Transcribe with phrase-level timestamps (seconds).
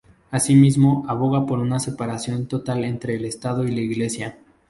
[0.31, 4.35] Asimismo, aboga por una separación total entre el Estado y la Iglesia.